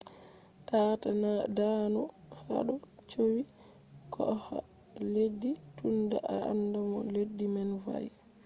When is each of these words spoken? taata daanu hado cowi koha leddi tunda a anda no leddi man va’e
taata 0.67 1.09
daanu 1.57 2.01
hado 2.43 2.73
cowi 3.11 3.41
koha 4.13 4.57
leddi 5.13 5.51
tunda 5.77 6.17
a 6.35 6.37
anda 6.51 6.79
no 6.91 6.99
leddi 7.15 7.45
man 7.55 7.69
va’e 7.83 8.09